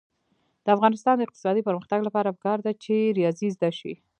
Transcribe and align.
د 0.65 0.67
افغانستان 0.75 1.15
د 1.17 1.21
اقتصادي 1.27 1.61
پرمختګ 1.69 1.99
لپاره 2.07 2.33
پکار 2.37 2.59
ده 2.65 2.71
چې 2.83 2.95
ریاضي 3.17 3.47
زده 3.55 3.71
شي. 3.79 3.93